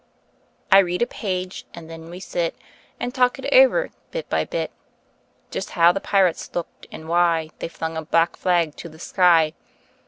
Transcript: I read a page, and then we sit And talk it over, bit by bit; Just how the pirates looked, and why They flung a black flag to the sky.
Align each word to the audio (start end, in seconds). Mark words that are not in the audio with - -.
I 0.71 0.79
read 0.79 1.03
a 1.03 1.05
page, 1.05 1.67
and 1.75 1.87
then 1.87 2.09
we 2.09 2.19
sit 2.19 2.55
And 2.99 3.13
talk 3.13 3.37
it 3.37 3.45
over, 3.53 3.91
bit 4.09 4.27
by 4.29 4.45
bit; 4.45 4.71
Just 5.51 5.69
how 5.77 5.91
the 5.91 5.99
pirates 6.01 6.49
looked, 6.55 6.87
and 6.91 7.07
why 7.07 7.51
They 7.59 7.67
flung 7.67 7.95
a 7.95 8.01
black 8.01 8.35
flag 8.35 8.75
to 8.77 8.89
the 8.89 8.97
sky. 8.97 9.53